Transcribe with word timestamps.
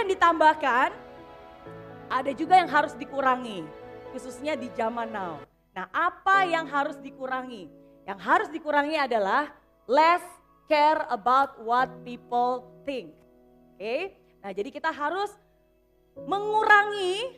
yang 0.00 0.08
ditambahkan, 0.16 0.88
ada 2.08 2.32
juga 2.32 2.56
yang 2.56 2.70
harus 2.72 2.96
dikurangi, 2.96 3.68
khususnya 4.16 4.56
di 4.56 4.72
zaman 4.72 5.12
now. 5.12 5.44
Nah, 5.76 5.86
apa 5.92 6.48
yang 6.48 6.64
harus 6.66 6.96
dikurangi? 6.98 7.68
Yang 8.08 8.18
harus 8.24 8.48
dikurangi 8.48 8.96
adalah 8.96 9.52
less 9.84 10.24
care 10.66 11.04
about 11.12 11.60
what 11.62 11.86
people 12.02 12.64
think. 12.88 13.12
Oke, 13.76 14.16
nah 14.40 14.50
jadi 14.52 14.68
kita 14.72 14.90
harus 14.92 15.32
mengurangi 16.16 17.36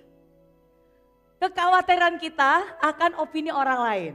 kekhawatiran 1.38 2.18
kita 2.22 2.78
akan 2.78 3.18
opini 3.18 3.50
orang 3.50 3.80
lain. 3.82 4.12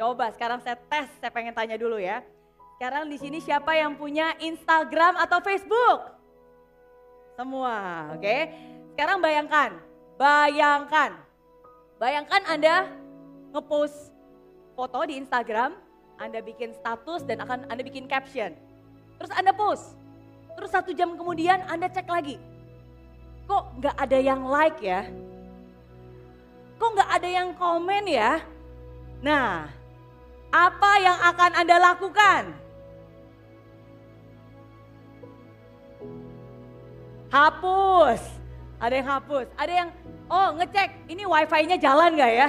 Coba 0.00 0.32
sekarang 0.32 0.64
saya 0.64 0.80
tes, 0.80 1.12
saya 1.20 1.28
pengen 1.28 1.52
tanya 1.52 1.76
dulu 1.76 2.00
ya. 2.00 2.24
Sekarang 2.76 3.12
di 3.12 3.20
sini 3.20 3.44
siapa 3.44 3.76
yang 3.76 3.96
punya 4.00 4.32
Instagram 4.40 5.20
atau 5.20 5.44
Facebook? 5.44 6.19
Semua, 7.40 8.04
oke. 8.12 8.36
Sekarang 8.92 9.16
bayangkan, 9.24 9.72
bayangkan, 10.20 11.16
bayangkan 11.96 12.42
Anda 12.44 12.84
ngepost 13.56 14.12
foto 14.76 15.00
di 15.08 15.16
Instagram, 15.16 15.72
Anda 16.20 16.44
bikin 16.44 16.76
status 16.76 17.24
dan 17.24 17.40
akan 17.40 17.64
Anda 17.72 17.80
bikin 17.80 18.12
caption. 18.12 18.52
Terus 19.16 19.32
Anda 19.32 19.56
post. 19.56 19.96
Terus 20.52 20.68
satu 20.68 20.92
jam 20.92 21.16
kemudian 21.16 21.64
Anda 21.64 21.88
cek 21.88 22.12
lagi. 22.12 22.36
Kok 23.48 23.64
nggak 23.80 23.96
ada 23.96 24.18
yang 24.20 24.44
like 24.44 24.76
ya? 24.84 25.08
Kok 26.76 26.92
nggak 26.92 27.08
ada 27.08 27.28
yang 27.40 27.56
komen 27.56 28.04
ya? 28.04 28.44
Nah, 29.24 29.64
apa 30.52 30.90
yang 31.00 31.16
akan 31.24 31.52
Anda 31.56 31.76
lakukan? 31.88 32.59
Hapus. 37.30 38.42
Ada 38.80 38.94
yang 38.96 39.08
hapus, 39.12 39.46
ada 39.60 39.72
yang 39.84 39.88
oh 40.32 40.56
ngecek 40.56 41.12
ini 41.12 41.28
wifi-nya 41.28 41.76
jalan 41.76 42.16
nggak 42.16 42.32
ya? 42.32 42.48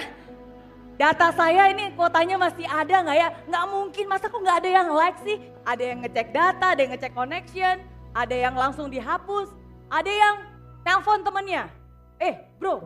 Data 0.95 1.27
saya 1.35 1.67
ini 1.75 1.91
kuotanya 1.91 2.39
masih 2.39 2.63
ada 2.63 3.03
nggak 3.03 3.17
ya? 3.19 3.27
Nggak 3.51 3.65
mungkin, 3.67 4.05
masa 4.07 4.31
kok 4.31 4.39
nggak 4.39 4.63
ada 4.63 4.69
yang 4.71 4.87
like 4.95 5.19
sih? 5.27 5.43
Ada 5.67 5.83
yang 5.91 5.99
ngecek 6.07 6.31
data, 6.31 6.65
ada 6.71 6.79
yang 6.79 6.95
ngecek 6.95 7.11
connection, 7.11 7.83
ada 8.15 8.31
yang 8.31 8.55
langsung 8.55 8.87
dihapus, 8.87 9.51
ada 9.91 10.07
yang 10.07 10.35
telepon 10.87 11.19
temennya. 11.19 11.67
Eh 12.23 12.39
bro, 12.55 12.79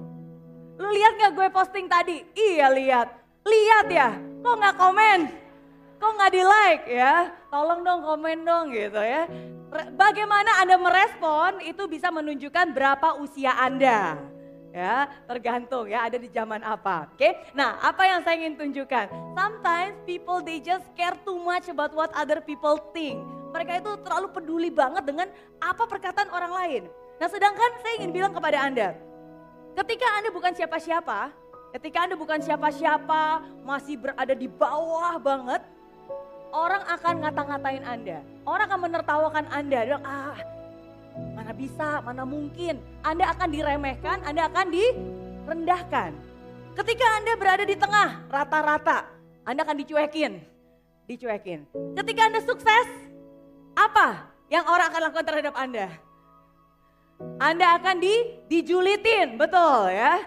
lu 0.82 0.90
lihat 0.90 1.22
nggak 1.22 1.32
gue 1.38 1.48
posting 1.54 1.86
tadi? 1.86 2.26
Iya 2.34 2.74
lihat, 2.74 3.14
lihat 3.46 3.86
ya, 3.94 4.10
kok 4.42 4.56
nggak 4.58 4.76
komen? 4.82 5.20
Kok 6.06 6.22
nggak 6.22 6.34
di 6.38 6.44
like 6.46 6.86
ya? 6.86 7.34
Tolong 7.50 7.82
dong 7.82 8.06
komen 8.06 8.46
dong 8.46 8.70
gitu 8.70 9.02
ya. 9.02 9.26
Bagaimana 9.98 10.62
Anda 10.62 10.78
merespon 10.78 11.66
itu 11.66 11.90
bisa 11.90 12.14
menunjukkan 12.14 12.78
berapa 12.78 13.18
usia 13.18 13.58
Anda 13.58 14.14
ya 14.70 15.08
tergantung 15.24 15.88
ya 15.88 16.04
ada 16.04 16.20
di 16.20 16.28
zaman 16.28 16.60
apa 16.60 17.08
oke 17.08 17.16
okay? 17.16 17.32
nah 17.56 17.80
apa 17.80 18.12
yang 18.12 18.20
saya 18.28 18.44
ingin 18.44 18.60
tunjukkan 18.60 19.08
sometimes 19.32 19.96
people 20.04 20.44
they 20.44 20.60
just 20.60 20.84
care 21.00 21.16
too 21.24 21.40
much 21.40 21.72
about 21.72 21.96
what 21.96 22.12
other 22.12 22.44
people 22.44 22.76
think 22.92 23.16
mereka 23.56 23.80
itu 23.80 23.96
terlalu 24.04 24.28
peduli 24.36 24.68
banget 24.68 25.08
dengan 25.08 25.32
apa 25.64 25.88
perkataan 25.88 26.28
orang 26.28 26.52
lain 26.52 26.84
nah 27.24 27.32
sedangkan 27.32 27.72
saya 27.80 28.04
ingin 28.04 28.12
bilang 28.12 28.36
kepada 28.36 28.68
anda 28.68 29.00
ketika 29.80 30.08
anda 30.12 30.28
bukan 30.36 30.52
siapa-siapa 30.52 31.32
ketika 31.80 31.98
anda 32.04 32.20
bukan 32.20 32.44
siapa-siapa 32.44 33.48
masih 33.64 33.96
berada 33.96 34.36
di 34.36 34.52
bawah 34.52 35.16
banget 35.24 35.64
orang 36.56 36.84
akan 36.88 37.14
ngata-ngatain 37.20 37.84
anda 37.84 38.24
orang 38.48 38.66
akan 38.72 38.80
menertawakan 38.88 39.46
anda 39.52 39.80
bilang 39.84 40.06
ah 40.08 40.56
Mana 41.16 41.52
bisa, 41.56 42.04
mana 42.04 42.28
mungkin. 42.28 42.80
Anda 43.00 43.32
akan 43.32 43.48
diremehkan, 43.48 44.18
Anda 44.28 44.52
akan 44.52 44.68
direndahkan. 44.68 46.12
Ketika 46.76 47.06
Anda 47.16 47.34
berada 47.40 47.64
di 47.64 47.76
tengah, 47.80 48.28
rata-rata, 48.28 49.08
Anda 49.48 49.64
akan 49.64 49.80
dicuekin. 49.80 50.44
Dicuekin. 51.08 51.64
Ketika 51.96 52.22
Anda 52.28 52.40
sukses, 52.44 52.88
apa 53.80 54.28
yang 54.52 54.68
orang 54.68 54.92
akan 54.92 55.02
lakukan 55.08 55.26
terhadap 55.28 55.56
Anda? 55.56 55.88
Anda 57.40 57.80
akan 57.80 57.96
di, 58.04 58.16
dijulitin, 58.52 59.40
betul 59.40 59.88
ya. 59.88 60.20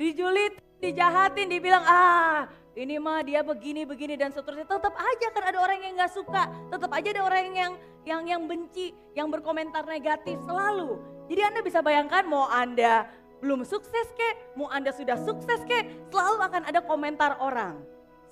Dijulit, 0.00 0.56
dijahatin, 0.80 1.52
dibilang 1.52 1.84
ah 1.84 2.48
ini 2.80 2.96
mah 2.96 3.20
dia 3.20 3.44
begini 3.44 3.84
begini 3.84 4.16
dan 4.16 4.32
seterusnya. 4.32 4.64
Tetap 4.64 4.96
aja 4.96 5.26
kan 5.36 5.44
ada 5.52 5.58
orang 5.60 5.78
yang 5.84 5.92
nggak 6.00 6.12
suka. 6.16 6.48
Tetap 6.72 6.90
aja 6.96 7.08
ada 7.12 7.22
orang 7.28 7.52
yang 7.52 7.72
yang 8.08 8.22
yang 8.24 8.42
benci 8.48 8.96
yang 9.12 9.28
berkomentar 9.28 9.84
negatif 9.84 10.40
selalu. 10.48 10.96
Jadi 11.28 11.40
anda 11.44 11.60
bisa 11.60 11.84
bayangkan 11.84 12.24
mau 12.24 12.48
anda 12.48 13.04
belum 13.44 13.64
sukses 13.68 14.08
kek 14.16 14.56
mau 14.56 14.68
anda 14.72 14.92
sudah 14.92 15.16
sukses 15.20 15.60
kek 15.68 16.08
selalu 16.08 16.40
akan 16.40 16.62
ada 16.64 16.80
komentar 16.80 17.36
orang. 17.36 17.76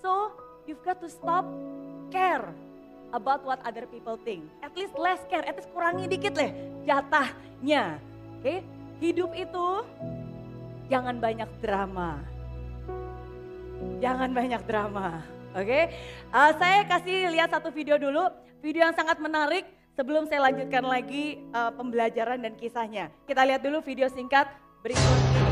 So 0.00 0.32
you've 0.64 0.80
got 0.80 1.04
to 1.04 1.12
stop 1.12 1.44
care 2.08 2.48
about 3.12 3.44
what 3.44 3.60
other 3.68 3.84
people 3.84 4.16
think. 4.24 4.48
At 4.64 4.72
least 4.72 4.96
less 4.96 5.20
care 5.28 5.44
at 5.44 5.60
least 5.60 5.68
kurangi 5.76 6.08
dikit 6.08 6.32
leh 6.40 6.50
jatahnya. 6.88 8.00
Oke? 8.40 8.42
Okay? 8.42 8.58
hidup 8.98 9.30
itu 9.38 9.68
jangan 10.90 11.22
banyak 11.22 11.46
drama 11.62 12.18
Jangan 13.98 14.30
banyak 14.34 14.62
drama. 14.66 15.22
Oke, 15.56 15.64
okay? 15.64 15.82
uh, 16.30 16.52
saya 16.60 16.84
kasih 16.84 17.32
lihat 17.32 17.50
satu 17.50 17.72
video 17.72 17.96
dulu, 17.96 18.30
video 18.60 18.84
yang 18.84 18.94
sangat 18.94 19.16
menarik 19.18 19.64
sebelum 19.96 20.28
saya 20.28 20.46
lanjutkan 20.46 20.84
lagi 20.84 21.40
uh, 21.56 21.72
pembelajaran 21.74 22.38
dan 22.38 22.54
kisahnya. 22.54 23.10
Kita 23.26 23.42
lihat 23.42 23.64
dulu 23.64 23.82
video 23.82 24.06
singkat 24.12 24.46
berikut. 24.84 25.47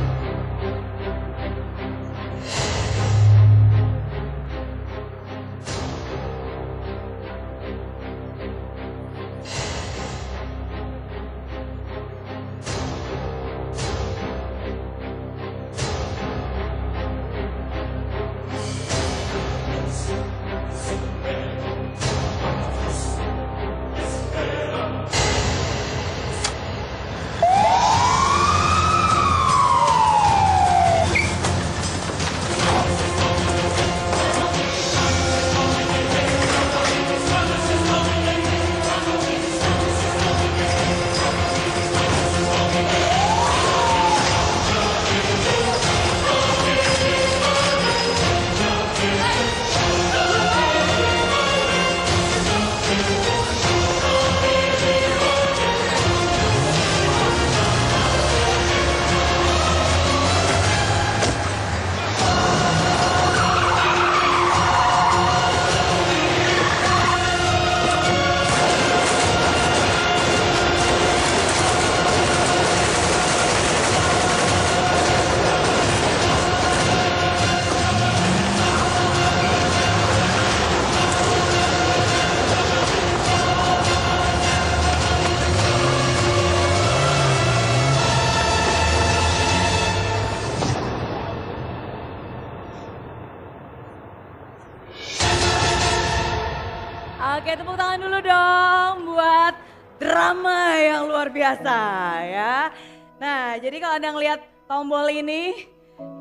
Oke 97.46 97.54
tepuk 97.54 97.78
tangan 97.78 98.02
dulu 98.02 98.18
dong 98.26 98.94
buat 99.06 99.54
drama 100.02 100.82
yang 100.82 101.06
luar 101.06 101.30
biasa 101.30 101.78
ya. 102.26 102.74
Nah 103.22 103.54
jadi 103.62 103.78
kalau 103.78 103.94
Anda 104.02 104.10
ngelihat 104.18 104.40
tombol 104.66 105.06
ini 105.06 105.70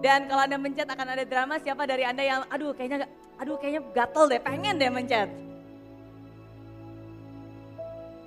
dan 0.06 0.30
kalau 0.30 0.46
Anda 0.46 0.62
mencet 0.62 0.86
akan 0.86 1.18
ada 1.18 1.26
drama 1.26 1.58
siapa 1.58 1.90
dari 1.90 2.06
Anda 2.06 2.22
yang 2.22 2.46
aduh 2.46 2.78
kayaknya 2.78 3.10
aduh 3.42 3.58
kayaknya 3.58 3.82
gatel 3.98 4.30
deh 4.30 4.38
pengen 4.38 4.78
deh 4.78 4.86
mencet. 4.86 5.26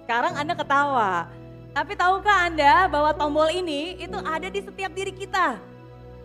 Sekarang 0.02 0.34
Anda 0.34 0.58
ketawa. 0.58 1.30
Tapi 1.70 1.94
tahukah 1.94 2.50
Anda 2.50 2.90
bahwa 2.90 3.14
tombol 3.14 3.46
ini 3.54 3.94
itu 3.94 4.18
ada 4.26 4.50
di 4.50 4.58
setiap 4.58 4.90
diri 4.90 5.14
kita? 5.14 5.54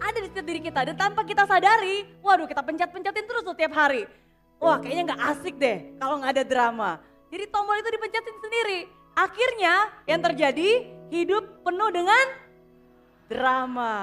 Ada 0.01 0.17
di 0.25 0.27
setiap 0.33 0.45
diri 0.49 0.57
kita 0.65 0.89
dan 0.89 0.97
tanpa 0.97 1.21
kita 1.21 1.45
sadari, 1.45 2.01
waduh 2.25 2.49
kita 2.49 2.65
pencet-pencetin 2.65 3.29
terus 3.29 3.45
setiap 3.45 3.77
hari. 3.77 4.22
Wah 4.63 4.80
kayaknya 4.80 5.12
nggak 5.12 5.24
asik 5.36 5.60
deh 5.60 5.92
kalau 6.00 6.24
nggak 6.24 6.39
ada 6.39 6.44
drama. 6.48 6.92
Jadi 7.27 7.44
tombol 7.51 7.75
itu 7.83 7.89
dipencetin 7.92 8.38
sendiri. 8.39 8.80
Akhirnya 9.12 9.92
yang 10.07 10.24
terjadi 10.24 10.69
hidup 11.12 11.68
penuh 11.68 11.92
dengan 11.92 12.25
drama. 13.27 13.95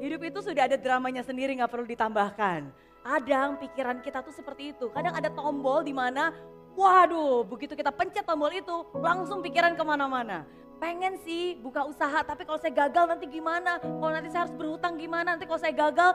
Hidup 0.00 0.24
itu 0.24 0.40
sudah 0.40 0.72
ada 0.72 0.80
dramanya 0.80 1.20
sendiri 1.20 1.52
nggak 1.52 1.68
perlu 1.68 1.84
ditambahkan. 1.84 2.72
Kadang 3.04 3.60
pikiran 3.60 4.00
kita 4.00 4.24
tuh 4.24 4.32
seperti 4.32 4.72
itu. 4.72 4.88
Kadang 4.88 5.12
ada 5.12 5.28
tombol 5.28 5.84
di 5.84 5.92
mana 5.92 6.32
Waduh, 6.78 7.42
begitu 7.42 7.74
kita 7.74 7.90
pencet 7.90 8.22
tombol 8.22 8.54
itu, 8.54 8.86
langsung 8.94 9.42
pikiran 9.42 9.74
ke 9.74 9.82
mana-mana. 9.82 10.46
Pengen 10.78 11.18
sih 11.26 11.58
buka 11.58 11.82
usaha, 11.82 12.22
tapi 12.22 12.46
kalau 12.46 12.54
saya 12.62 12.70
gagal 12.70 13.10
nanti 13.10 13.26
gimana? 13.26 13.82
Kalau 13.82 14.14
nanti 14.14 14.30
saya 14.30 14.46
harus 14.46 14.54
berhutang 14.54 14.94
gimana? 14.94 15.34
Nanti 15.34 15.42
kalau 15.50 15.58
saya 15.58 15.74
gagal, 15.74 16.14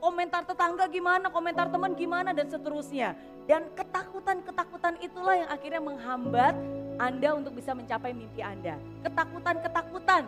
komentar 0.00 0.42
tetangga 0.48 0.88
gimana? 0.88 1.28
Komentar 1.28 1.68
teman 1.68 1.92
gimana? 1.94 2.32
Dan 2.32 2.48
seterusnya. 2.48 3.14
Dan 3.44 3.68
ketakutan-ketakutan 3.76 4.98
itulah 5.04 5.36
yang 5.36 5.50
akhirnya 5.52 5.82
menghambat 5.84 6.56
Anda 6.96 7.36
untuk 7.36 7.54
bisa 7.54 7.76
mencapai 7.76 8.16
mimpi 8.16 8.40
Anda. 8.40 8.80
Ketakutan-ketakutan, 9.04 10.22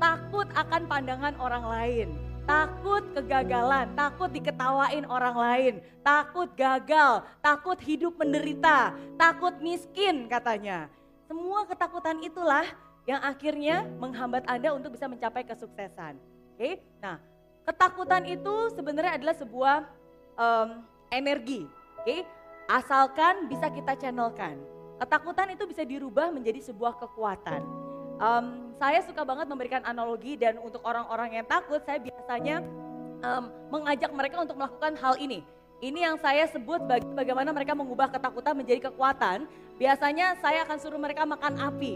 takut 0.00 0.48
akan 0.56 0.82
pandangan 0.88 1.34
orang 1.38 1.64
lain 1.68 2.08
takut 2.48 3.04
kegagalan, 3.12 3.92
takut 3.92 4.32
diketawain 4.32 5.04
orang 5.04 5.36
lain, 5.36 5.74
takut 6.00 6.48
gagal, 6.56 7.20
takut 7.44 7.76
hidup 7.84 8.16
menderita, 8.16 8.96
takut 9.20 9.52
miskin 9.60 10.24
katanya. 10.32 10.88
Semua 11.28 11.68
ketakutan 11.68 12.24
itulah 12.24 12.64
yang 13.04 13.20
akhirnya 13.20 13.84
menghambat 14.00 14.48
Anda 14.48 14.72
untuk 14.72 14.96
bisa 14.96 15.04
mencapai 15.04 15.44
kesuksesan. 15.44 16.16
Oke, 16.56 16.80
nah 17.04 17.20
ketakutan 17.68 18.24
itu 18.24 18.72
sebenarnya 18.72 19.20
adalah 19.20 19.36
sebuah 19.36 19.76
um, 20.40 20.80
energi. 21.12 21.68
Oke, 22.00 22.24
asalkan 22.64 23.44
bisa 23.44 23.68
kita 23.68 23.92
channelkan. 24.00 24.56
Ketakutan 24.96 25.52
itu 25.52 25.68
bisa 25.68 25.84
dirubah 25.84 26.32
menjadi 26.32 26.64
sebuah 26.72 26.96
kekuatan. 26.96 27.60
Um, 28.18 28.72
saya 28.80 29.04
suka 29.04 29.22
banget 29.22 29.46
memberikan 29.46 29.84
analogi 29.84 30.34
dan 30.34 30.58
untuk 30.64 30.80
orang-orang 30.82 31.38
yang 31.38 31.46
takut 31.46 31.78
saya 31.84 32.00
biasanya 32.00 32.64
um, 33.20 33.52
mengajak 33.68 34.10
mereka 34.16 34.42
untuk 34.42 34.56
melakukan 34.56 34.96
hal 34.96 35.14
ini. 35.20 35.44
Ini 35.78 36.10
yang 36.10 36.16
saya 36.18 36.50
sebut 36.50 36.82
baga 36.90 37.06
bagaimana 37.14 37.54
mereka 37.54 37.76
mengubah 37.76 38.10
ketakutan 38.10 38.58
menjadi 38.58 38.90
kekuatan. 38.90 39.46
Biasanya 39.78 40.34
saya 40.42 40.66
akan 40.66 40.78
suruh 40.82 40.98
mereka 40.98 41.22
makan 41.22 41.54
api. 41.54 41.94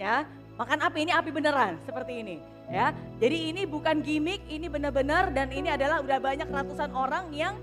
Ya, 0.00 0.26
makan 0.60 0.78
api 0.84 1.08
ini 1.08 1.12
api 1.16 1.32
beneran 1.32 1.80
seperti 1.88 2.20
ini 2.20 2.36
ya. 2.68 2.92
Jadi 3.18 3.50
ini 3.52 3.62
bukan 3.64 4.00
gimmick, 4.00 4.44
ini 4.46 4.70
benar-benar 4.70 5.34
dan 5.34 5.50
ini 5.50 5.72
adalah 5.72 6.04
udah 6.04 6.18
banyak 6.20 6.48
ratusan 6.48 6.92
orang 6.92 7.32
yang 7.32 7.56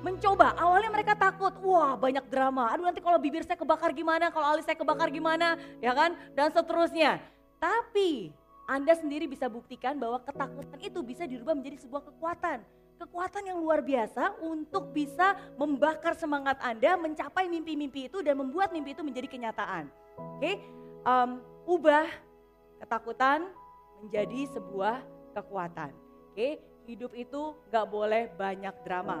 mencoba. 0.00 0.54
Awalnya 0.54 0.90
mereka 0.94 1.14
takut, 1.18 1.52
wah 1.62 1.94
banyak 1.98 2.24
drama. 2.30 2.72
Aduh 2.72 2.86
nanti 2.88 3.02
kalau 3.02 3.18
bibir 3.18 3.44
saya 3.44 3.58
kebakar 3.58 3.90
gimana, 3.92 4.30
kalau 4.30 4.56
alis 4.56 4.64
saya 4.64 4.78
kebakar 4.78 5.10
gimana, 5.10 5.58
ya 5.82 5.92
kan? 5.92 6.14
Dan 6.32 6.54
seterusnya. 6.54 7.18
Tapi 7.58 8.30
Anda 8.70 8.94
sendiri 8.94 9.26
bisa 9.26 9.50
buktikan 9.50 9.98
bahwa 9.98 10.22
ketakutan 10.22 10.78
itu 10.78 11.02
bisa 11.02 11.26
dirubah 11.26 11.58
menjadi 11.58 11.82
sebuah 11.82 12.02
kekuatan. 12.14 12.62
Kekuatan 12.98 13.46
yang 13.46 13.58
luar 13.62 13.78
biasa 13.78 14.42
untuk 14.42 14.90
bisa 14.90 15.38
membakar 15.54 16.18
semangat 16.18 16.58
Anda 16.58 16.98
mencapai 16.98 17.46
mimpi-mimpi 17.46 18.10
itu 18.10 18.18
dan 18.26 18.34
membuat 18.38 18.74
mimpi 18.74 18.94
itu 18.94 19.06
menjadi 19.06 19.30
kenyataan. 19.30 19.86
Oke, 20.18 20.58
um, 21.06 21.38
ubah 21.62 22.27
ketakutan 22.78 23.50
menjadi 24.00 24.46
sebuah 24.54 25.02
kekuatan. 25.34 25.90
Oke, 26.30 26.62
hidup 26.86 27.12
itu 27.18 27.54
gak 27.68 27.86
boleh 27.90 28.30
banyak 28.38 28.74
drama. 28.86 29.20